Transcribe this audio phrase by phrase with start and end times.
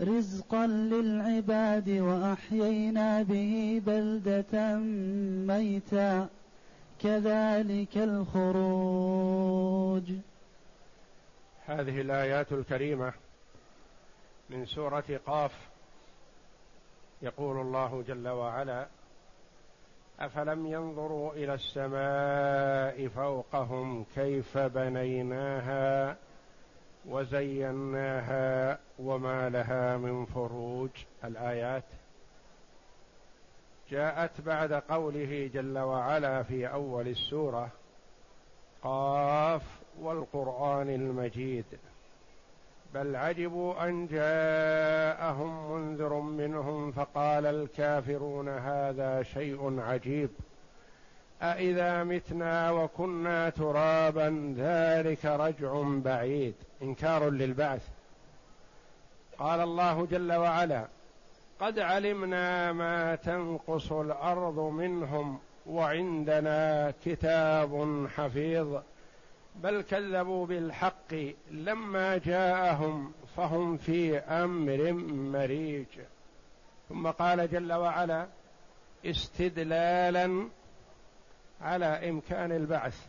[0.00, 4.76] رزقا للعباد واحيينا به بلده
[5.46, 6.28] ميتا
[7.02, 9.22] كذلك الخروج.
[11.66, 13.12] هذه الآيات الكريمة
[14.50, 15.52] من سورة قاف.
[17.22, 18.86] يقول الله جل وعلا
[20.20, 26.16] افلم ينظروا إلى السماء فوقهم كيف بنيناها
[27.08, 30.90] وزيناها وما لها من فروج.
[31.24, 31.84] الآيات
[33.90, 37.70] جاءت بعد قوله جل وعلا في أول السورة
[38.82, 39.62] قاف
[40.00, 41.64] والقرآن المجيد.
[42.94, 50.30] بل عجبوا أن جاءهم منذر منهم فقال الكافرون هذا شيء عجيب.
[51.42, 56.54] أإذا متنا وكنا ترابا ذلك رجع بعيد.
[56.82, 57.88] إنكار للبعث.
[59.38, 60.88] قال الله جل وعلا
[61.60, 68.78] قد علمنا ما تنقص الأرض منهم وعندنا كتاب حفيظ.
[69.56, 71.14] بل كذبوا بالحق
[71.50, 74.92] لما جاءهم فهم في أمر
[75.32, 75.86] مريج.
[76.88, 78.26] ثم قال جل وعلا
[79.06, 80.48] استدلالا
[81.62, 83.06] على إمكان البعث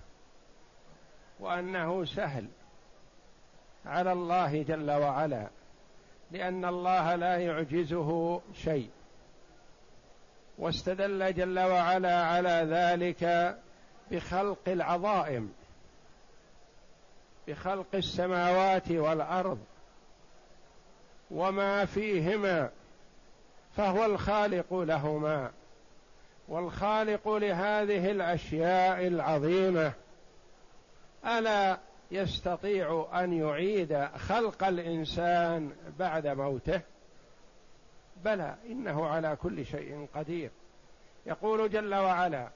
[1.39, 2.47] وأنه سهل
[3.85, 5.47] على الله جل وعلا
[6.31, 8.89] لأن الله لا يعجزه شيء.
[10.57, 13.55] واستدل جل وعلا على ذلك
[14.11, 15.53] بخلق العظائم
[17.47, 19.59] بخلق السماوات والأرض
[21.31, 22.69] وما فيهما
[23.77, 25.51] فهو الخالق لهما.
[26.47, 29.93] والخالق لهذه الأشياء العظيمة.
[31.25, 31.77] ألا
[32.11, 36.81] يستطيع أن يعيد خلق الإنسان بعد موته؟
[38.25, 40.51] بلى إنه على كل شيء قدير.
[41.25, 42.49] يقول جل وعلا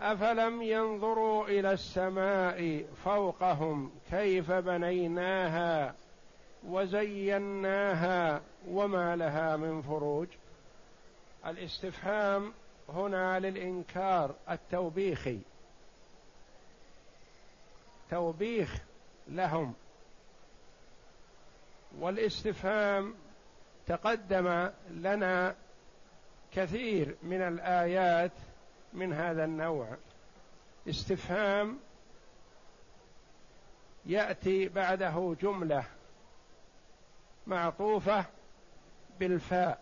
[0.00, 5.94] أفلم ينظروا إلى السماء فوقهم كيف بنيناها
[6.68, 10.28] وزيناها وما لها من فروج؟
[11.46, 12.52] الاستفهام
[12.88, 15.38] هنا للإنكار التوبيخي.
[18.10, 18.76] توبيخ
[19.28, 19.74] لهم.
[21.98, 23.14] والاستفهام
[23.86, 25.54] تقدم لنا
[26.52, 28.32] كثير من الآيات
[28.92, 29.96] من هذا النوع.
[30.88, 31.78] استفهام
[34.06, 35.84] يأتي بعده جملة
[37.46, 38.24] معطوفة
[39.20, 39.81] بالفاء.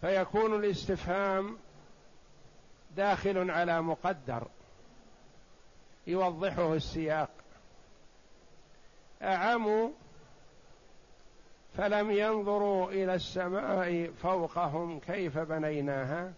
[0.00, 1.58] فيكون الاستفهام
[2.96, 4.46] داخل على مقدر
[6.06, 7.30] يوضحه السياق.
[9.22, 9.90] أعموا
[11.76, 16.32] فلم ينظروا إلى السماء فوقهم كيف بنيناها؟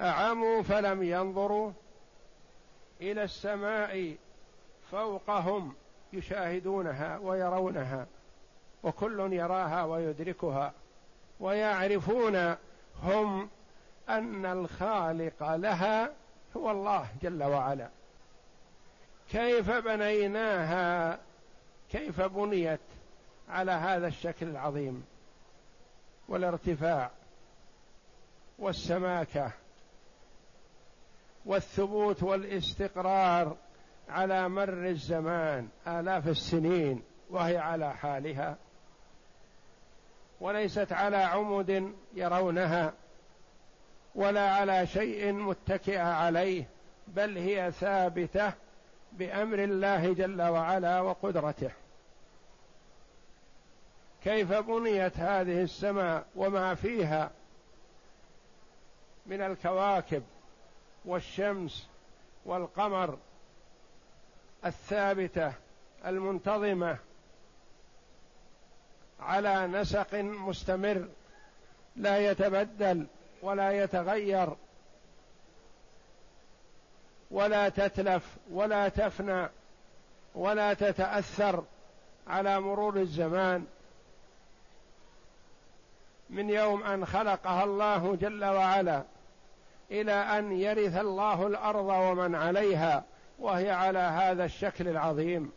[0.00, 1.72] أعموا فلم ينظروا
[3.00, 4.16] إلى السماء
[4.90, 5.74] فوقهم
[6.12, 8.06] يشاهدونها ويرونها
[8.82, 10.72] وكل يراها ويدركها.
[11.40, 12.56] ويعرفون
[13.02, 13.48] هم
[14.08, 16.10] أن الخالق لها
[16.56, 17.88] هو الله جل وعلا.
[19.30, 21.18] كيف بنيناها؟
[21.90, 22.80] كيف بنيت
[23.48, 25.04] على هذا الشكل العظيم؟
[26.28, 27.10] والارتفاع
[28.58, 29.52] والسماكة
[31.46, 33.56] والثبوت والاستقرار
[34.08, 38.56] على مر الزمان آلاف السنين وهي على حالها.
[40.40, 42.92] وليست على عمد يرونها
[44.14, 46.68] ولا على شيء متكئه عليه
[47.08, 48.52] بل هي ثابتة
[49.12, 51.70] بأمر الله جل وعلا وقدرته.
[54.24, 57.30] كيف بنيت هذه السماء وما فيها؟
[59.26, 60.22] من الكواكب
[61.04, 61.88] والشمس
[62.44, 63.18] والقمر
[64.64, 65.52] الثابتة
[66.06, 66.98] المنتظمة
[69.20, 71.08] على نسق مستمر
[71.96, 73.06] لا يتبدل
[73.42, 74.48] ولا يتغير
[77.30, 79.48] ولا تتلف ولا تفنى
[80.34, 81.64] ولا تتأثر
[82.26, 83.66] على مرور الزمان.
[86.30, 89.02] من يوم أن خلقها الله جل وعلا
[89.90, 93.04] إلى أن يرث الله الأرض ومن عليها
[93.38, 95.52] وهي على هذا الشكل العظيم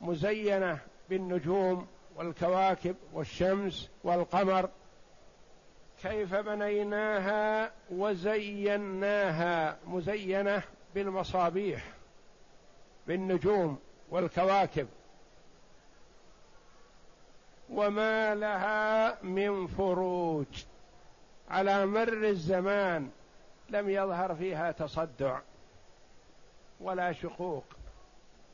[0.00, 0.78] مزينة
[1.10, 1.86] بالنجوم
[2.16, 4.68] والكواكب والشمس والقمر
[6.02, 10.62] كيف بنيناها وزيناها مزينة
[10.94, 11.84] بالمصابيح
[13.06, 13.78] بالنجوم
[14.10, 14.88] والكواكب
[17.70, 20.46] وما لها من فروج
[21.50, 23.10] على مر الزمان
[23.70, 25.40] لم يظهر فيها تصدع
[26.80, 27.64] ولا شقوق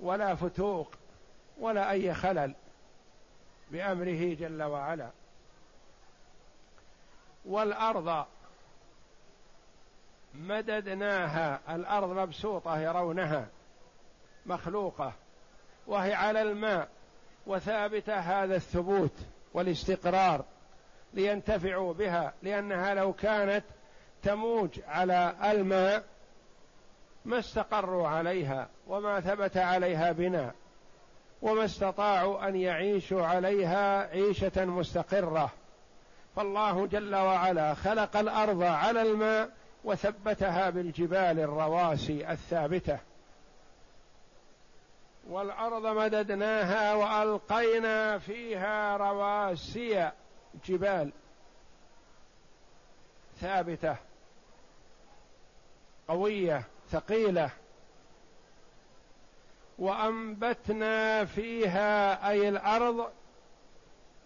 [0.01, 0.95] ولا فتوق
[1.61, 2.55] ولا أي خلل
[3.71, 5.11] بأمره جل وعلا.
[7.45, 8.27] والأرض
[10.35, 13.49] مددناها الأرض مبسوطة يرونها
[14.47, 15.13] مخلوقة
[15.87, 16.89] وهي على الماء
[17.47, 19.15] وثابتة هذا الثبوت
[19.55, 20.45] والاستقرار
[21.15, 23.65] لينتفعوا بها لأنها لو كانت
[24.23, 26.05] تموج على الماء
[27.25, 30.55] ما استقروا عليها وما ثبت عليها بناء.
[31.43, 35.51] وما استطاعوا أن يعيشوا عليها عيشة مستقرة.
[36.37, 39.51] فالله جل وعلا خلق الأرض على الماء
[39.85, 42.99] وثبتها بالجبال الرواسي الثابتة.
[45.29, 50.11] والأرض مددناها وألقينا فيها رواسي
[50.67, 51.13] جبال
[53.41, 53.97] ثابتة
[56.09, 57.51] قوية ثقيلة.
[59.79, 63.11] وأنبتنا فيها أي الأرض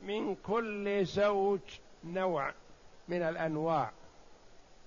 [0.02, 1.60] من كل زوج
[2.04, 2.52] نوع
[3.08, 3.90] من الأنواع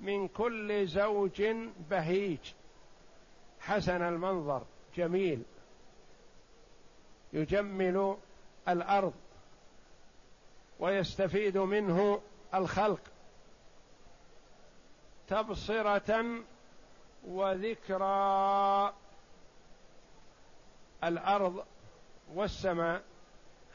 [0.02, 1.44] من كل زوج
[1.90, 2.40] بهيج.
[3.60, 4.64] حسن المنظر
[4.98, 5.44] جميل.
[7.34, 8.18] يجمل
[8.70, 9.14] الأرض
[10.80, 12.22] ويستفيد منه
[12.54, 13.00] الخلق
[15.28, 16.26] تبصرة
[17.28, 18.94] وذكرى.
[21.08, 21.66] الأرض
[22.34, 23.02] والسماء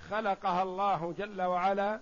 [0.08, 2.00] خلقها الله جل وعلا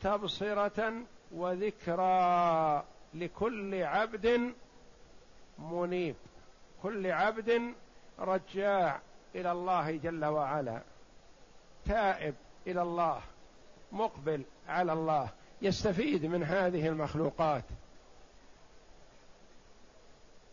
[0.00, 0.92] تبصرة
[1.32, 2.84] وذكرى
[3.14, 4.52] لكل عبد
[5.58, 6.16] منيب
[6.82, 7.74] كل عبد
[8.18, 9.00] رجاع
[9.34, 10.80] إلى الله جل وعلا
[11.86, 12.34] تائب
[12.66, 13.20] إلى الله
[13.92, 15.28] مقبل على الله
[15.62, 17.64] يستفيد من هذه المخلوقات.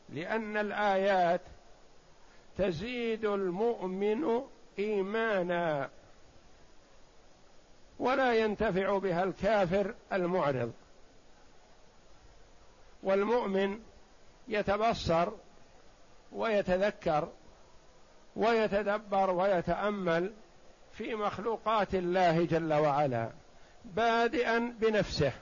[0.10, 1.42] لأن الآيات
[2.60, 4.42] تزيد المؤمن
[4.80, 5.90] إيمانا
[8.00, 10.72] ولا ينتفع بها الكافر المعرض.
[13.04, 13.80] والمؤمن
[14.48, 15.30] يتبصر
[16.32, 17.30] ويتذكر
[18.36, 20.34] ويتدبر ويتأمل
[20.94, 23.30] في مخلوقات الله جل وعلا
[23.86, 25.34] بادئا بنفسه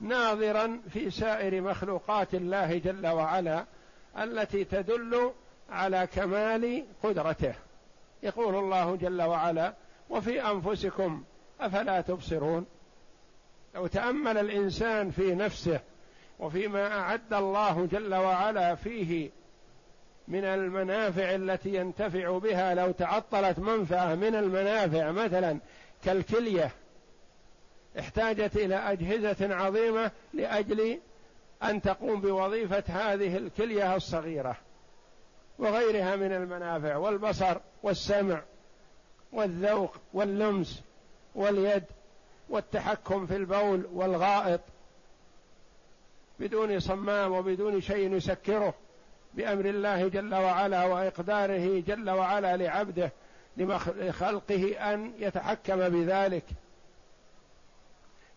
[0.00, 3.64] ناظرا في سائر مخلوقات الله جل وعلا
[4.18, 5.32] التي تدل
[5.70, 7.54] على كمال قدرته.
[8.22, 9.74] يقول الله جل وعلا
[10.10, 11.24] وفي أنفسكم
[11.60, 12.66] أفلا تبصرون؟
[13.74, 15.80] لو تأمل الإنسان في نفسه
[16.38, 19.30] وفيما أعد الله جل وعلا فيه
[20.28, 25.58] من المنافع التي ينتفع بها لو تعطلت منفعة من المنافع مثلا
[26.04, 26.70] كالكلية
[27.98, 30.98] احتاجت إلى أجهزة عظيمة لأجل
[31.62, 34.56] أن تقوم بوظيفة هذه الكلية الصغيرة.
[35.58, 38.42] وغيرها من المنافع والبصر والسمع
[39.32, 40.82] والذوق واللمس
[41.34, 41.84] واليد
[42.48, 44.60] والتحكم في البول والغائط
[46.40, 48.74] بدون صمام وبدون شيء يسكره
[49.34, 53.12] بأمر الله جل وعلا وإقداره جل وعلا لعبده
[53.56, 56.44] لخلقه أن يتحكم بذلك.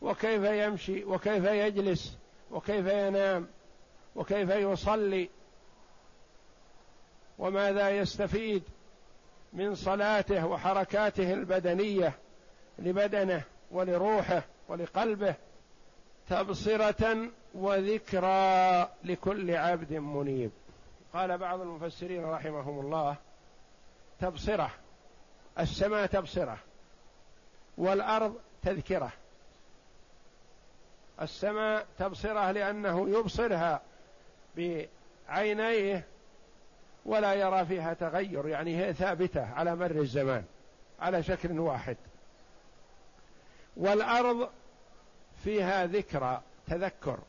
[0.02, 2.18] وكيف يمشي وكيف يجلس
[2.52, 3.48] وكيف ينام
[4.16, 5.30] وكيف يصلي
[7.40, 8.64] وماذا يستفيد
[9.54, 12.14] من صلاته وحركاته البدنية
[12.80, 15.36] لبدنه ولروحه ولقلبه
[16.30, 20.52] تبصرة وذكرى لكل عبد منيب.
[21.14, 23.16] قال بعض المفسرين رحمهم الله
[24.20, 24.72] تبصرة
[25.60, 26.58] السماء تبصرة
[27.78, 29.12] والأرض تذكرة.
[31.22, 33.82] السماء تبصرة لأنه يبصرها
[34.58, 36.06] بعينيه
[37.06, 40.44] ولا يرى فيها تغير يعني هي ثابتة على مر الزمان
[41.00, 41.98] على شكل واحد.
[43.78, 44.50] والأرض
[45.44, 47.20] فيها ذكرى تذكر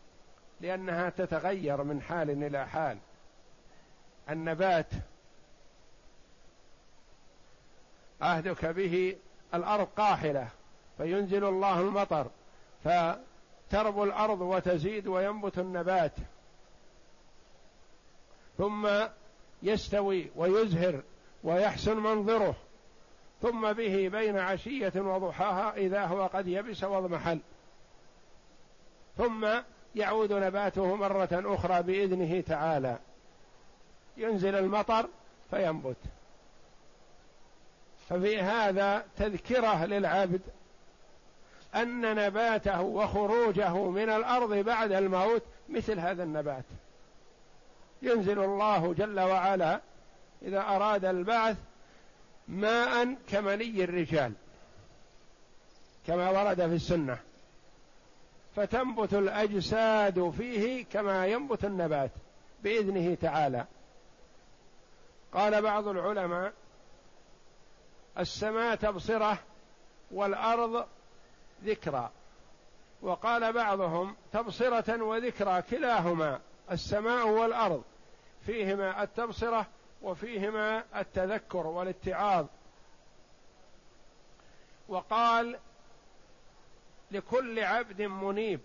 [0.60, 2.98] لأنها تتغير من حال إلى حال.
[4.30, 4.86] النبات
[8.20, 9.16] عهدك به
[9.54, 10.48] الأرض قاحلة
[10.98, 12.26] فينزل الله المطر
[12.84, 16.12] فتربو الأرض وتزيد وينبت النبات.
[18.58, 18.88] ثم
[19.62, 21.02] يستوي ويزهر
[21.44, 22.54] ويحسن منظره
[23.42, 27.38] ثم به بين عشية وضحاها إذا هو قد يبس واضمحل.
[29.16, 29.48] ثم
[29.94, 32.98] يعود نباته مرة أخرى بإذنه تعالى.
[34.16, 35.08] ينزل المطر
[35.50, 35.96] فينبت.
[38.08, 40.40] ففي هذا تذكرة للعبد
[41.74, 46.64] أن نباته وخروجه من الأرض بعد الموت مثل هذا النبات.
[48.02, 49.80] ينزل الله جل وعلا
[50.42, 51.56] إذا أراد البعث
[52.48, 54.32] ماء كمني الرجال
[56.06, 57.18] كما ورد في السنة.
[58.56, 62.10] فتنبت الأجساد فيه كما ينبت النبات
[62.62, 63.66] بإذنه تعالى.
[65.32, 66.52] قال بعض العلماء
[68.18, 69.38] السماء تبصرة
[70.10, 70.86] والأرض
[71.64, 72.10] ذكرى.
[73.02, 76.40] وقال بعضهم تبصرة وذكرى كلاهما.
[76.72, 77.82] السماء والأرض
[78.46, 79.66] فيهما التبصرة
[80.02, 82.46] وفيهما التذكر والاتعاظ.
[84.88, 85.58] وقال
[87.10, 88.60] لكل عبد منيب.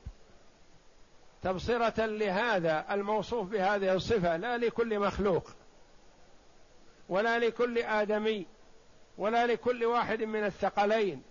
[1.43, 5.49] تبصرة لهذا الموصوف بهذه الصفة لا لكل مخلوق
[7.09, 8.45] ولا لكل آدمي
[9.17, 11.23] ولا لكل واحد من الثقلين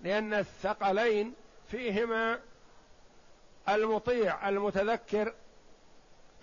[0.00, 1.34] لأن الثقلين
[1.68, 2.40] فيهما
[3.68, 5.34] المطيع المتذكر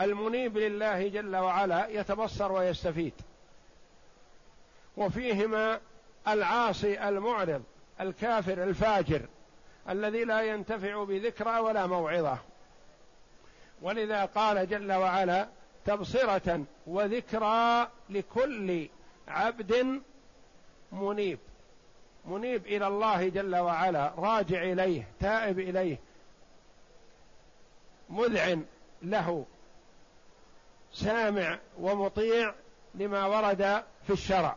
[0.04, 3.14] المنيب لله جل وعلا يتبصر ويستفيد.
[4.98, 5.80] وفيهما
[6.28, 7.64] العاصي المعرض
[8.02, 9.22] الكافر الفاجر
[9.90, 12.38] الذي لا ينتفع بذكرى ولا موعظة.
[13.82, 15.48] ولذا قال جل وعلا
[15.86, 18.88] تبصرة وذكرى لكل
[19.28, 20.02] عبد
[20.92, 21.40] منيب.
[22.26, 25.98] منيب إلى الله جل وعلا راجع إليه تائب إليه
[28.10, 28.66] مذعن
[29.02, 29.46] له.
[30.94, 32.54] سامع ومطيع
[32.96, 34.56] لما ورد في الشرع.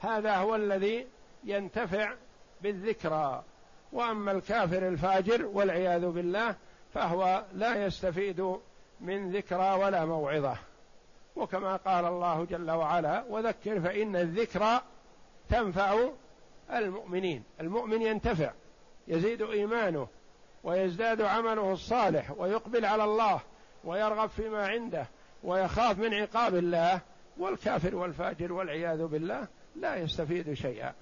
[0.00, 1.06] هذا هو الذي
[1.44, 2.14] ينتفع
[2.62, 3.42] بالذكرى.
[3.92, 6.54] وأما الكافر الفاجر والعياذ بالله
[6.94, 8.56] فهو لا يستفيد
[9.00, 10.56] من ذكرى ولا موعظة.
[11.36, 14.80] وكما قال الله جل وعلا وذكر فإن الذكرى
[15.48, 16.08] تنفع
[16.70, 18.52] المؤمنين المؤمن ينتفع
[19.08, 20.08] يزيد إيمانه
[20.64, 23.40] ويزداد عمله الصالح ويقبل على الله
[23.84, 25.06] ويرغب فيما عنده
[25.42, 27.00] ويخاف من عقاب الله
[27.38, 30.94] والكافر والفاجر والعياذ بالله لا يستفيد شيئا.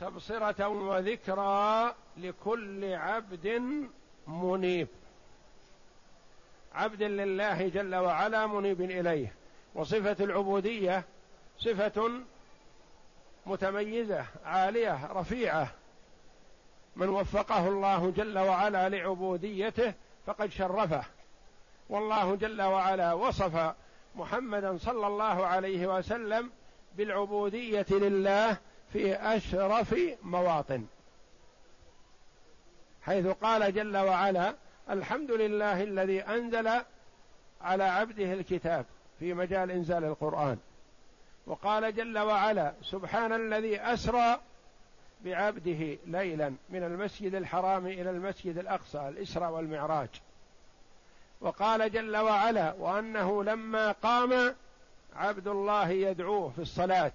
[0.00, 3.62] تبصرة وذكرى لكل عبد
[4.26, 4.88] منيب.
[6.74, 9.34] عبد لله جل وعلا منيب إليه.
[9.74, 11.04] وصفة العبودية
[11.58, 12.10] صفة
[13.46, 15.70] متميزة عالية رفيعة.
[16.96, 19.94] من وفقه الله جل وعلا لعبوديته
[20.26, 21.04] فقد شرفه.
[21.88, 23.74] والله جل وعلا وصف
[24.14, 26.50] محمدا صلى الله عليه وسلم
[26.96, 28.56] بالعبودية لله
[28.92, 30.86] في أشرف مواطن.
[33.02, 34.54] حيث قال جل وعلا
[34.90, 36.68] الحمد لله الذي أنزل
[37.60, 38.86] على عبده الكتاب
[39.18, 40.58] في مجال إنزال القرآن.
[41.46, 44.40] وقال جل وعلا سبحان الذي أسرى
[45.24, 50.08] بعبده ليلا من المسجد الحرام إلى المسجد الأقصى الاسرى والمعراج.
[51.40, 54.54] وقال جل وعلا وأنه لما قام
[55.16, 57.12] عبد الله يدعوه في الصلاة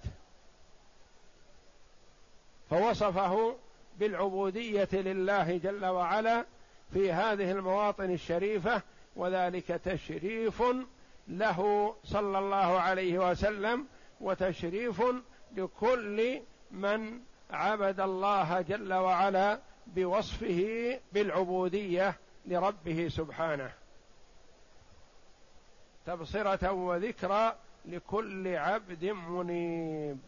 [2.70, 3.56] فوصفه
[3.98, 6.44] بالعبودية لله جل وعلا
[6.92, 8.82] في هذه المواطن الشريفة
[9.16, 10.62] وذلك تشريف
[11.28, 13.86] له صلى الله عليه وسلم
[14.20, 15.02] وتشريف
[15.56, 22.14] لكل من عبد الله جل وعلا بوصفه بالعبودية
[22.46, 23.70] لربه سبحانه.
[26.06, 30.18] تبصرة وذكرى لكل عبد منيب.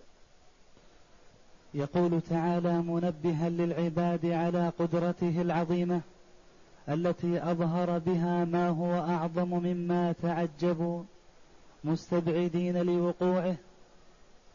[1.74, 6.00] يقول تعالى منبها للعباد على قدرته العظيمة
[6.88, 11.02] التي أظهر بها ما هو أعظم مما تعجبوا
[11.84, 13.56] مستبعدين لوقوعه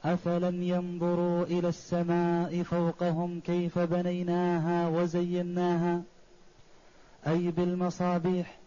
[0.05, 6.01] افلم ينظروا إلى السماء فوقهم كيف بنيناها وزيناها
[7.27, 8.57] اي بالمصابيح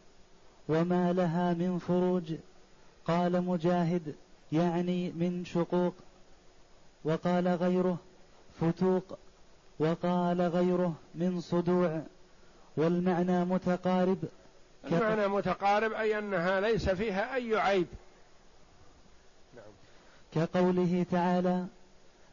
[0.68, 2.34] وما لها من فروج
[3.04, 4.14] قال مجاهد
[4.52, 5.94] يعني من شقوق
[7.04, 7.98] وقال غيره
[8.60, 9.18] فتوق
[9.78, 12.02] وقال غيره من صدوع
[12.76, 14.18] والمعنى متقارب
[14.92, 17.86] المعنى متقارب أي أنها ليس فيها أي عيب.
[20.36, 21.66] كقوله تعالى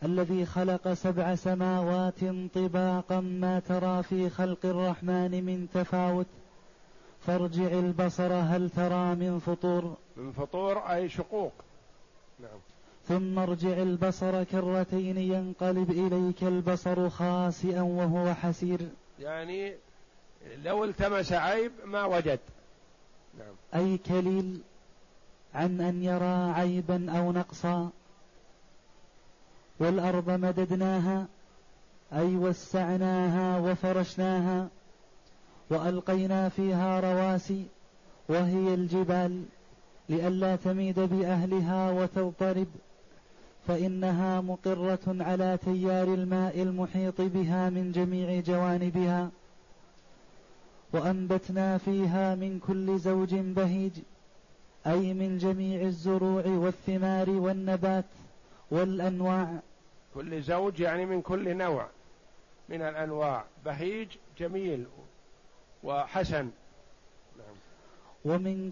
[0.04, 2.20] الذي خلق سبع سماوات
[2.56, 6.26] طباقا ما ترى في خلق الرحمن من تفاوت.
[7.28, 11.54] فارجع البصر هل ترى من فطور؟ من فطور أي شقوق.
[12.40, 12.60] نعم.
[13.08, 18.80] ثم ارجع البصر كرتين ينقلب إليك البصر خاسئا وهو حسير.
[19.20, 19.76] يعني
[20.64, 22.40] لو التمس عيب ما وجد.
[23.40, 23.84] نعم.
[23.84, 24.62] أي كليل؟
[25.56, 27.90] عن أن يرى عيبا أو نقصا.
[29.80, 31.28] والأرض مددناها
[32.14, 34.68] أي وسعناها وفرشناها
[35.70, 37.66] وألقينا فيها رواسي
[38.30, 39.44] وهي الجبال
[40.10, 42.68] لئلا تميد بأهلها وتضطرب
[43.68, 49.30] فإنها مقرة على تيار الماء المحيط بها من جميع جوانبها.
[50.94, 53.92] وأنبتنا فيها من كل زوج بهيج
[54.88, 58.06] أي من جميع الزروع والثمار والنبات
[58.72, 59.60] والأنواع.
[60.14, 61.88] كل زوج يعني من كل نوع.
[62.70, 63.44] من الأنواع.
[63.66, 64.08] بهيج
[64.40, 64.86] جميل
[65.84, 66.50] وحسن.
[67.38, 67.56] نعم.
[68.26, 68.72] ومن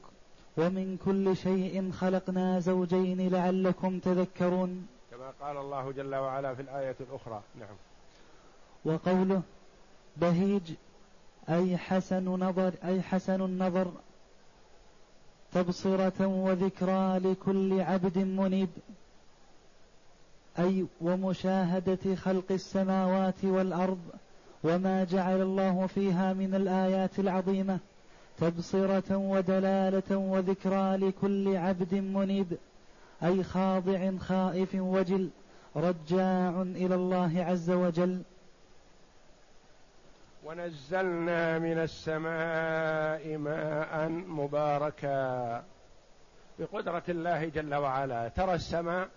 [0.58, 4.88] ومن كل شيء خلقنا زوجين لعلكم تذكرون.
[5.12, 7.42] كما قال الله جل وعلا في الآية الأخرى.
[7.60, 7.76] نعم.
[8.86, 9.42] وقوله
[10.18, 10.72] بهيج
[11.50, 13.92] أي حسن نظر أي حسن النظر
[15.54, 18.70] تبصرة وذكرى لكل عبد منيب.
[20.60, 24.00] أي ومشاهدة خلق السماوات والأرض
[24.64, 27.80] وما جعل الله فيها من الآيات العظيمة.
[28.38, 32.58] تبصرة ودلالة وذكرى لكل عبد منيب.
[33.24, 35.30] أي خاضع خائف وجل
[35.76, 38.22] رجاع إلى الله عز وجل.
[40.44, 45.64] ونزلنا من السماء ماء مباركا
[46.60, 48.28] بقدرة الله جل وعلا.
[48.28, 49.10] ترى السماء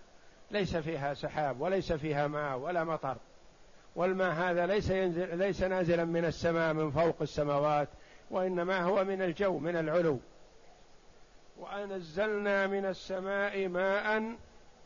[0.51, 3.17] ليس فيها سحاب وليس فيها ماء ولا مطر
[3.95, 7.87] والماء هذا ليس ينزل ليس نازلا من السماء من فوق السماوات
[8.31, 10.19] وإنما هو من الجو من العلو.
[11.59, 14.35] وأنزلنا من السماء ماء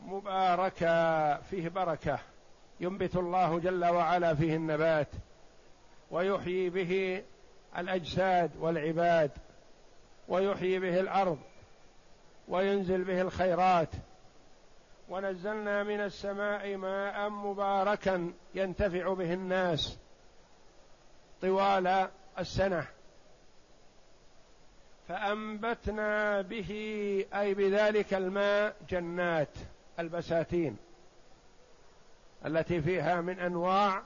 [0.06, 2.18] مباركا فيه بركة
[2.80, 5.08] ينبت الله جل وعلا فيه النبات.
[6.10, 7.22] ويحيي به
[7.78, 9.30] الأجساد والعباد
[10.28, 11.38] ويحيي به الأرض
[12.48, 13.88] وينزل به الخيرات.
[15.08, 19.98] ونزلنا من السماء ماء مباركا ينتفع به الناس
[21.42, 22.86] طوال السنة.
[25.08, 26.70] فأنبتنا به
[27.34, 29.48] أي بذلك الماء جنات
[29.98, 30.76] البساتين
[32.46, 34.02] التي فيها من أنواع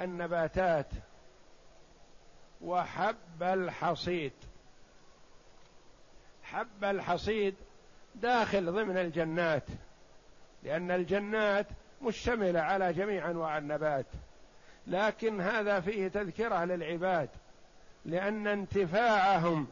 [0.00, 0.86] النباتات.
[2.60, 4.32] وحب الحصيد.
[6.42, 7.54] حب الحصيد
[8.14, 9.64] داخل ضمن الجنات
[10.62, 11.66] لأن الجنات
[12.02, 14.06] مشتملة على جميع أنواع النبات.
[14.86, 17.28] لكن هذا فيه تذكرة للعباد
[18.04, 19.66] لأن انتفاعهم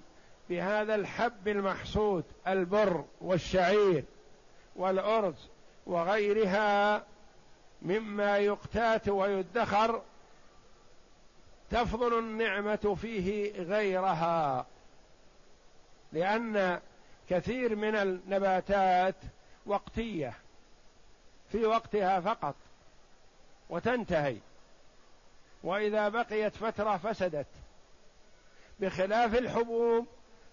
[0.50, 4.04] بهذا الحب المحصود البر والشعير
[4.76, 5.48] والأرز
[5.86, 7.02] وغيرها
[7.82, 10.02] مما يقتات ويدخر
[11.70, 14.66] تفضل النعمة فيه غيرها
[16.12, 16.80] لأن
[17.30, 19.14] كثير من النباتات
[19.66, 20.34] وقتية
[21.52, 22.54] في وقتها فقط
[23.70, 24.36] وتنتهي
[25.62, 27.46] وإذا بقيت فترة فسدت.
[28.80, 30.06] بخلاف الحبوب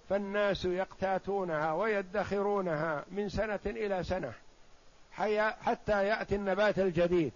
[0.10, 4.34] فالناس يقتاتونها ويدخرونها من سنة إلى سنة
[5.62, 7.32] حتى يأتي النبات الجديد.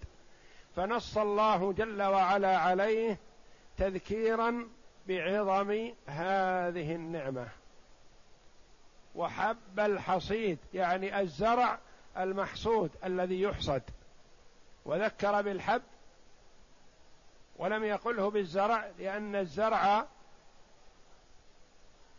[0.76, 3.18] فنص الله جل وعلا عليه
[3.80, 4.68] تذكيرا
[5.08, 7.48] بعظم هذه النعمة.
[9.14, 11.78] وحب الحصيد يعني الزرع
[12.18, 13.82] المحصود الذي يحصد.
[14.84, 15.82] وذكر بالحب
[17.56, 20.06] ولم يقله بالزرع لأن الزرع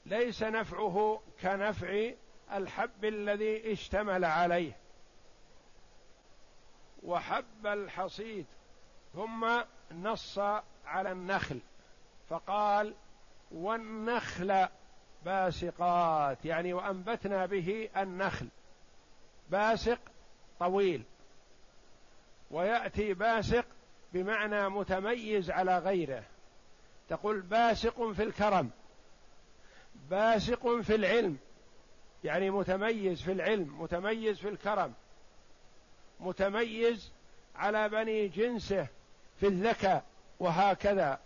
[0.05, 2.11] ليس نفعه كنفع
[2.53, 4.77] الحب الذي اشتمل عليه.
[7.03, 8.45] وحب الحصيد
[9.13, 10.39] ثم نص
[10.91, 11.59] على النخل.
[12.29, 12.93] فقال
[13.51, 14.67] والنخل
[15.25, 16.45] باسقات.
[16.45, 18.47] يعني وأنبتنا به النخل.
[19.49, 19.99] باسق
[20.59, 21.03] طويل.
[22.51, 23.65] ويأتي باسق
[24.13, 26.23] بمعنى متميز على غيره.
[27.09, 28.69] تقول باسق في الكرم.
[30.09, 31.37] باسق في العلم.
[32.23, 34.93] يعني متميز في العلم متميز في الكرم.
[36.19, 37.11] متميز
[37.55, 38.87] على بني جنسه
[39.39, 40.03] في الذكاء.
[40.41, 41.19] وهكذا.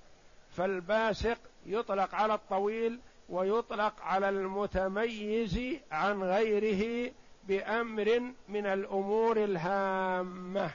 [0.57, 2.99] فالباسق يطلق على الطويل
[3.29, 5.59] ويطلق على المتميز
[5.91, 7.11] عن غيره
[7.43, 10.71] بأمر من الأمور الهامة.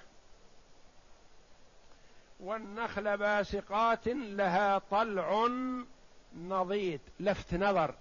[2.41, 5.49] والنخل باسقات لها طلع
[6.37, 7.95] نضيد لفت نظر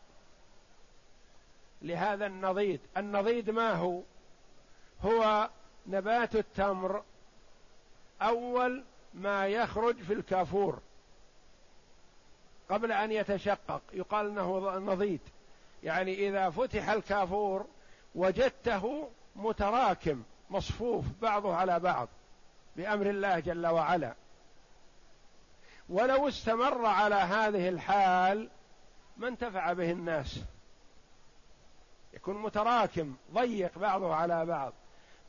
[1.82, 2.80] لهذا النضيد.
[2.98, 4.02] النضيد ما هو؟
[5.02, 5.50] هو
[5.88, 7.04] نبات التمر.
[8.22, 10.80] أول ما يخرج في الكافور
[12.70, 13.82] قبل أن يتشقق.
[13.94, 15.22] يقال إنه نضيد.
[15.84, 17.66] يعني إذا فتح الكافور
[18.16, 22.08] وجدته متراكم مصفوف بعضه على بعض
[22.76, 24.14] بأمر الله جل وعلا.
[25.90, 28.50] ولو استمر على هذه الحال
[29.18, 30.40] ما انتفع به الناس.
[32.14, 34.74] يكون متراكم ضيق بعضه على بعض.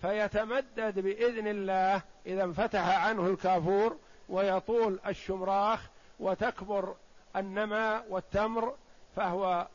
[0.01, 3.97] فيتمدد بإذن الله إذا انفتح عنه الكافور
[4.29, 5.81] ويطول الشمراخ
[6.21, 6.95] وتكبر
[7.37, 8.75] النمى والتمر
[9.17, 9.69] فهو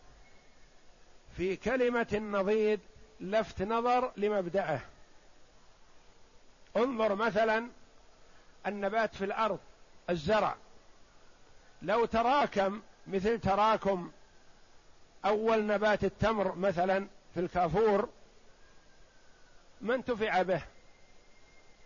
[1.37, 2.79] في كلمة النضيد
[3.19, 4.79] لفت نظر لمبدأه.
[6.77, 7.69] انظر مثلا
[8.67, 9.59] النبات في الأرض
[10.09, 10.55] الزرع.
[11.81, 14.11] لو تراكم مثل تراكم
[15.25, 18.09] أول نبات التمر مثلا في الكافور
[19.81, 20.61] ما انتفع به.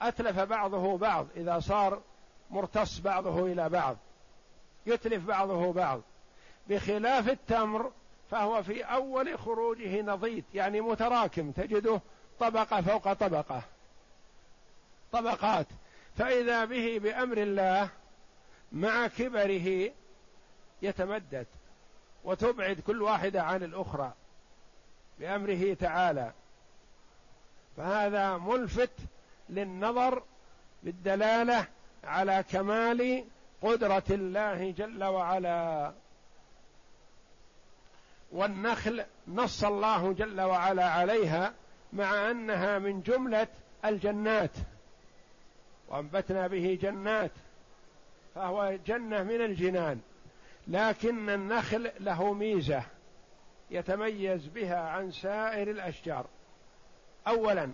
[0.01, 2.01] أتلف بعضه بعض إذا صار
[2.49, 3.97] مرتص بعضه إلى بعض
[4.85, 6.01] يتلف بعضه بعض.
[6.69, 7.91] بخلاف التمر
[8.31, 12.01] فهو في أول خروجه نضيد يعني متراكم تجده
[12.39, 13.62] طبقة فوق طبقة.
[15.12, 15.67] طبقات.
[16.17, 17.89] فإذا به بأمر الله
[18.71, 19.91] مع كبره
[20.81, 21.47] يتمدد
[22.23, 24.13] وتبعد كل واحدة عن الأخرى
[25.19, 26.33] بأمره تعالى.
[27.77, 28.91] فهذا ملفت
[29.49, 30.23] للنظر
[30.83, 31.67] بالدلالة
[32.03, 33.23] على كمال
[33.62, 35.93] قدرة الله جل وعلا.
[38.31, 41.53] والنخل نص الله جل وعلا عليها
[41.93, 43.47] مع أنها من جملة
[43.85, 44.51] الجنات
[45.88, 47.31] وأنبتنا به جنات
[48.35, 49.99] فهو جنة من الجنان
[50.67, 52.83] لكن النخل له ميزة
[53.71, 56.25] يتميز بها عن سائر الأشجار.
[57.27, 57.71] اولا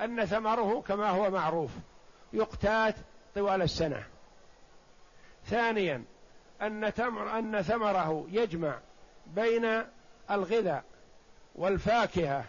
[0.00, 1.70] أن ثمره كما هو معروف
[2.32, 2.94] يقتات
[3.34, 4.04] طوال السنة.
[5.46, 6.04] ثانيا
[6.62, 8.78] أن تمر أن ثمره يجمع
[9.26, 9.82] بين
[10.30, 10.84] الغذاء
[11.54, 12.44] والفاكهة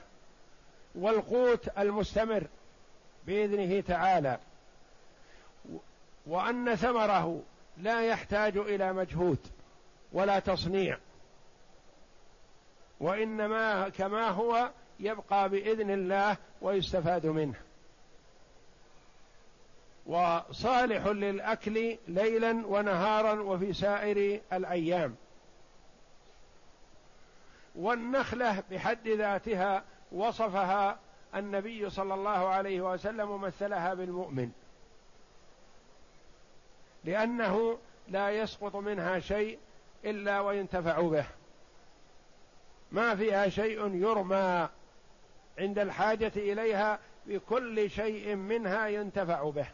[0.95, 2.47] والقوت المستمر
[3.25, 4.39] بإذنه تعالى.
[6.25, 7.41] وأن ثمره
[7.77, 9.39] لا يحتاج إلى مجهود
[10.13, 10.97] ولا تصنيع.
[12.99, 17.55] وإنما كما هو يبقى بإذن الله ويستفاد منه.
[20.05, 25.15] وصالح للأكل ليلا ونهارا وفي سائر الأيام.
[27.75, 30.99] والنخلة بحد ذاتها وصفها
[31.35, 34.51] النبي صلى الله عليه وسلم ومثلها بالمؤمن.
[37.03, 37.77] لأنه
[38.07, 39.59] لا يسقط منها شيء
[40.05, 41.25] إلا وينتفع به.
[42.91, 44.69] ما فيها شيء يرمى.
[45.59, 49.67] عند الحاجة إليها بكل شيء منها ينتفع به.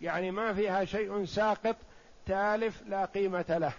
[0.00, 1.76] يعني ما فيها شيء ساقط
[2.26, 3.72] تالف لا قيمة له.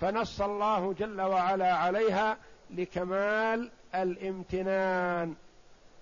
[0.00, 2.38] فنص الله جل وعلا عليها
[2.70, 5.34] لكمال الامتنان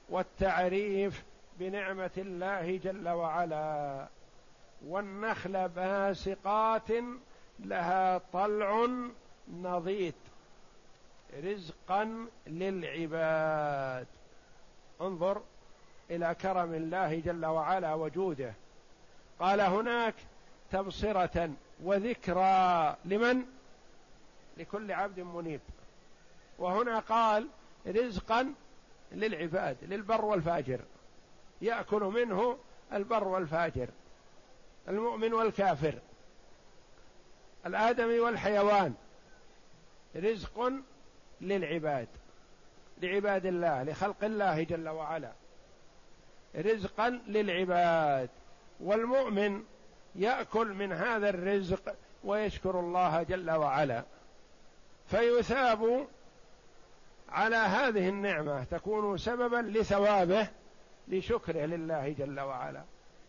[0.08, 1.24] والتعريف
[1.58, 4.06] بنعمة الله جل وعلا.
[4.86, 6.88] والنخل باسقات
[7.58, 8.86] لها طلع
[9.52, 10.14] نضيد.
[11.44, 14.06] رزقا للعباد.
[15.00, 15.42] انظر
[16.10, 18.54] إلى كرم الله جل وعلا وجوده.
[19.40, 20.14] قال هناك
[20.72, 21.50] تبصرة
[21.82, 22.96] وذكرى.
[23.04, 23.44] لمن؟
[24.56, 25.60] لكل عبد منيب.
[26.58, 27.48] وهنا قال
[27.86, 28.54] رزقا
[29.12, 30.80] للعباد للبر والفاجر.
[31.62, 32.58] يأكل منه
[32.92, 33.88] البر والفاجر
[34.88, 35.94] المؤمن والكافر
[37.66, 38.94] الآدمي والحيوان.
[40.16, 40.72] رزق
[41.40, 42.08] للعباد
[43.02, 45.32] لعباد الله لخلق الله جل وعلا.
[46.56, 48.30] رزقا للعباد
[48.80, 49.62] والمؤمن
[50.14, 51.94] يأكل من هذا الرزق
[52.24, 54.02] ويشكر الله جل وعلا.
[55.06, 56.06] فيثاب
[57.28, 60.48] على هذه النعمة تكون سببا لثوابه
[61.08, 62.82] لشكره لله جل وعلا.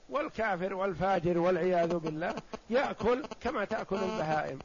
[0.10, 2.36] والكافر والفاجر والعياذ بالله
[2.70, 4.60] يأكل كما تأكل البهائم.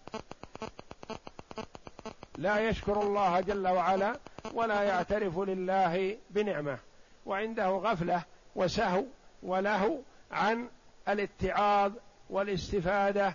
[2.38, 4.18] لا يشكر الله جل وعلا
[4.54, 6.78] ولا يعترف لله بنعمة.
[7.26, 8.22] وعنده غفلة
[8.56, 9.04] وسهو
[9.42, 9.98] ولهو
[10.32, 10.68] عن
[11.08, 11.92] الاتعاظ
[12.30, 13.34] والاستفادة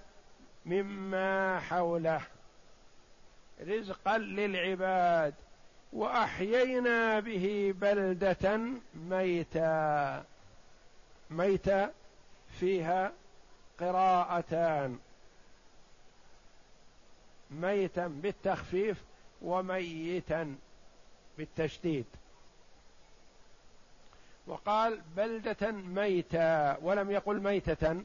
[0.65, 2.21] مما حوله.
[3.67, 5.33] رزقا للعباد.
[5.93, 8.59] وأحيينا به بلدة
[8.95, 10.23] ميتا.
[11.29, 11.91] ميتا
[12.59, 13.11] فيها
[13.79, 14.99] قراءتان.
[17.51, 19.03] ميتا بالتخفيف
[19.41, 20.55] وميتا
[21.37, 22.05] بالتشديد.
[24.47, 28.01] وقال بلدة ميتا ولم يقل ميتة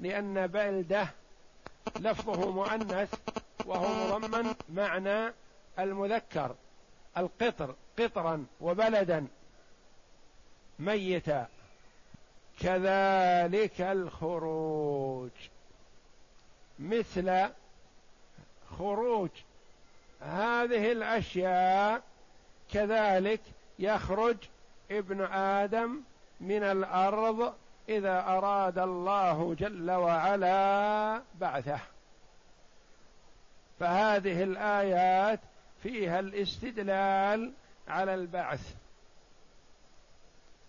[0.00, 1.08] لأن بلدة
[2.00, 3.14] لفظه مؤنث
[3.66, 5.32] وهو مضمن معنى
[5.78, 6.54] المذكر
[7.16, 9.26] القطر قطرا وبلدا.
[10.78, 11.46] ميتا.
[12.60, 15.30] كذلك الخروج.
[16.78, 17.48] مثل
[18.78, 19.30] خروج.
[20.20, 22.02] هذه الأشياء
[22.72, 23.40] كذلك
[23.78, 24.36] يخرج
[24.90, 26.00] ابن آدم
[26.40, 27.54] من الأرض
[27.88, 31.80] إذا أراد الله جل وعلا بعثه.
[33.80, 35.40] فهذه الآيات
[35.82, 37.52] فيها الاستدلال
[37.88, 38.74] على البعث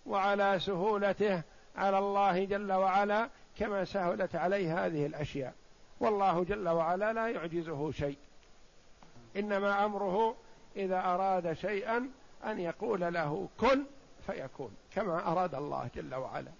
[0.06, 1.42] وعلى سهولته
[1.76, 5.54] على الله جل وعلا كما سهلت عليه هذه الأشياء.
[6.00, 8.18] والله جل وعلا لا يعجزه شيء.
[9.36, 10.36] إنما أمره
[10.76, 12.10] إذا أراد شيئا
[12.44, 13.84] أن يقول له كن
[14.26, 16.52] فيكون كما أراد الله جل وعلا.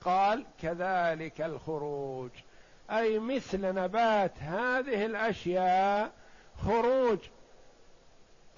[0.00, 2.30] قال كذلك الخروج.
[2.90, 6.12] أي مثل نبات هذه الأشياء
[6.64, 7.18] خروج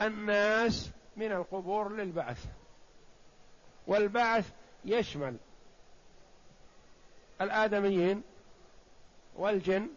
[0.02, 2.46] الناس من القبور للبعث.
[3.86, 4.52] والبعث
[4.84, 5.36] يشمل
[7.40, 8.22] الآدميين
[9.36, 9.88] والجن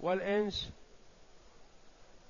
[0.00, 0.70] والإنس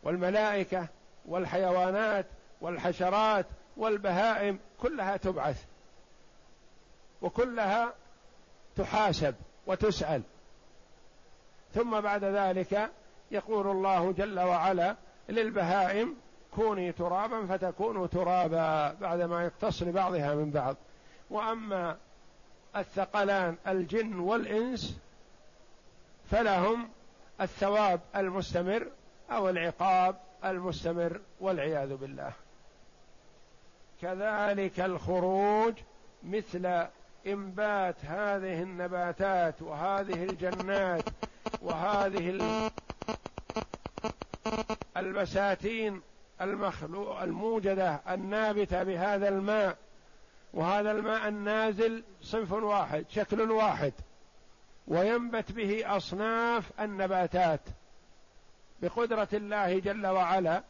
[0.03, 0.89] والملائكة
[1.27, 2.27] والحيوانات
[2.61, 5.65] والحشرات والبهائم كلها تبعث
[7.23, 7.95] وكلها
[8.77, 9.35] تحاسب
[9.67, 10.23] وتسأل.
[11.75, 12.91] ثم بعد ذلك
[13.31, 14.97] يقول الله جل وعلا
[15.29, 16.17] للبهائم
[16.55, 20.77] كوني ترابا فتكون ترابا بعدما يقتص لبعضها من بعض.
[21.31, 21.97] وأما
[22.79, 24.99] الثقلان الجن والإنس
[26.31, 26.88] فلهم
[27.41, 28.87] الثواب المستمر
[29.31, 32.33] أو العقاب المستمر والعياذ بالله.
[34.03, 35.75] كذلك الخروج
[36.23, 36.87] مثل
[37.27, 41.05] إنبات هذه النباتات وهذه الجنات
[41.62, 42.71] وهذه
[44.97, 46.03] البساتين
[46.41, 49.77] المخلوق الموجدة النابتة بهذا الماء
[50.55, 53.93] وهذا الماء النازل صنف واحد شكل واحد.
[54.87, 57.61] وينبت به أصناف النباتات
[58.83, 60.63] بقدرة الله جل وعلا.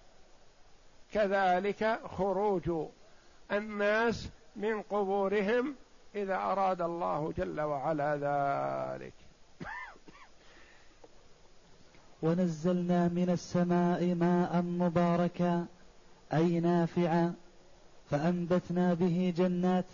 [1.13, 2.71] كذلك خروج
[3.53, 5.75] الناس من قبورهم
[6.15, 9.15] إذا أراد الله جل وعلا ذلك.
[12.23, 15.67] ونزلنا من السماء ماء مباركا
[16.33, 17.35] أي نافعا.
[18.11, 19.85] فأنبتنا به جنات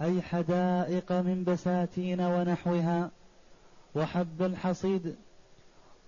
[0.00, 3.10] أي حدائق من بساتين ونحوها
[3.94, 5.16] وحب الحصيد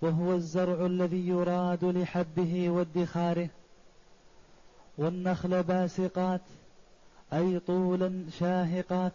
[0.01, 3.49] وهو الزرع الذي يراد لحبه وادخاره.
[4.97, 6.41] والنخل باسقات
[7.33, 9.13] أي طولا شاهقات.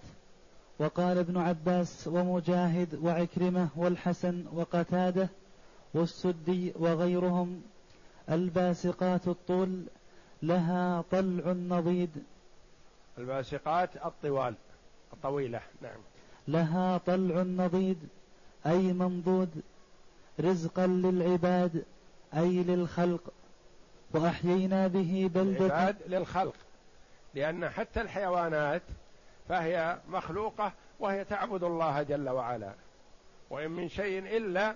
[0.79, 5.29] وقال ابن عباس ومجاهد وعكرمة والحسن وقتادة
[5.95, 7.63] والسدي وغيرهم
[8.31, 9.83] الباسقات الطول
[10.43, 12.25] لها طلع نضيد.
[13.19, 14.55] الباسقات الطوال
[15.13, 16.01] الطويلة نعم.
[16.49, 18.09] لها طلع نضيد
[18.67, 19.63] أي منضود.
[20.41, 21.85] رزقا للعباد
[22.35, 23.33] أي للخلق.
[24.15, 25.67] وأحيينا به بلدة.
[25.67, 26.55] العباد للخلق
[27.35, 28.83] لأن حتى الحيوانات
[29.49, 32.73] فهي مخلوقة وهي تعبد الله جل وعلا.
[33.51, 34.75] وإن من شيء إلا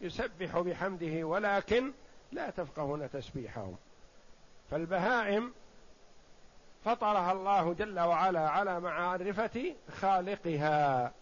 [0.00, 1.92] يسبح بحمده ولكن
[2.32, 3.76] لا تفقهون تسبيحهم.
[4.72, 5.52] فالبهائم
[6.84, 11.12] فطرها الله جل وعلا على معرفة خالقها.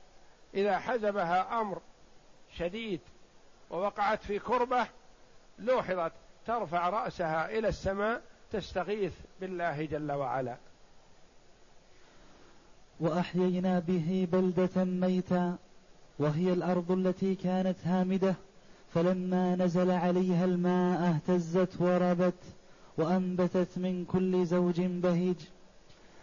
[0.54, 1.80] إذا حزبها أمر
[2.56, 3.00] شديد
[3.70, 4.86] ووقعت في كربة
[5.58, 6.12] لوحظت
[6.46, 10.56] ترفع رأسها إلى السماء تستغيث بالله جل وعلا.
[13.00, 15.56] وأحيينا به بلدة ميتا
[16.18, 18.34] وهي الأرض التي كانت هامدة
[18.94, 22.59] فلما نزل عليها الماء اهتزت وربت.
[23.00, 25.36] وأنبتت من كل زوج بهيج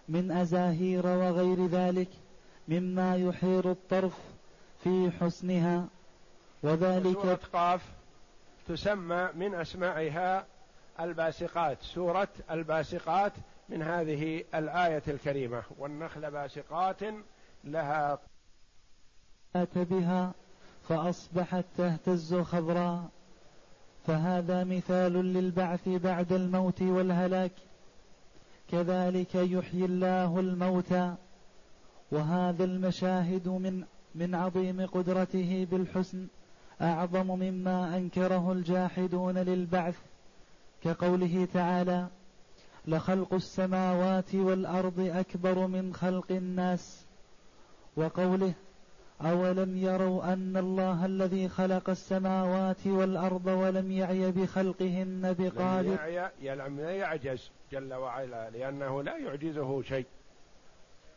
[0.10, 2.10] من أزاهير وغير ذلك
[2.68, 4.13] مما يحير الطرف
[4.84, 5.88] في حسنها.
[6.63, 7.82] وذلك سورة قاف
[8.68, 10.46] تسمى من أسمائها
[11.00, 13.34] الباسقات سورة الباسقات
[13.70, 15.63] من هذه الآية الكريمة.
[15.78, 17.00] والنخل باسقات
[17.63, 18.20] لها
[19.76, 20.34] بها
[20.90, 23.10] فأصبحت تهتز خضراء.
[24.08, 27.52] فهذا مثال للبعث بعد الموت والهلاك.
[28.72, 31.15] كذلك يحيي الله الموتى
[32.12, 33.84] وهذا المشاهد من
[34.15, 36.28] من عظيم قدرته بالحسن
[36.82, 39.98] أعظم مما أنكره الجاحدون للبعث.
[40.84, 42.08] كقوله تعالى
[42.88, 47.06] لخلق السماوات والأرض أكبر من خلق الناس.
[47.98, 48.54] وقوله
[49.21, 56.80] أولم يروا أن الله الذي خلق السماوات والأرض ولم يعي بخلقهن بقادر لم يعي لم
[56.80, 60.06] يعجز جل وعلا لأنه لا يعجزه شيء.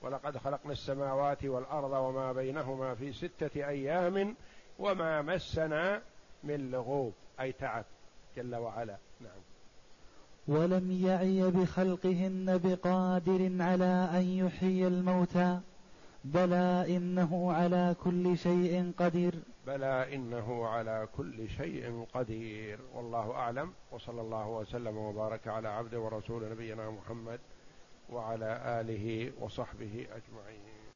[0.02, 4.36] ولقد خلقنا السماوات والأرض وما بينهما في ستة أيام
[4.78, 6.02] وما مسنا
[6.44, 7.12] من لغوب.
[7.40, 7.84] أي تعب
[8.36, 8.96] جل وعلا.
[9.20, 9.40] نعم.
[10.48, 15.60] ولم يعي بخلقهن بقادر على أن يحيي الموتى.
[16.24, 19.34] بلى إنه على كل شيء قدير.
[19.66, 22.78] بلى إنه على كل شيء قدير.
[22.94, 23.72] والله أعلم.
[23.92, 27.40] وصلى الله وسلم وبارك على عبده ورسول نبينا محمد
[28.10, 30.79] وعلى آله وصحبه أجمعين.